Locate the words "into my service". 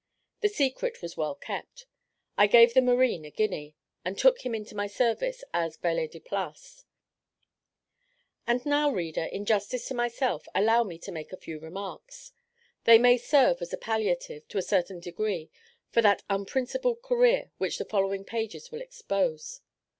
4.55-5.43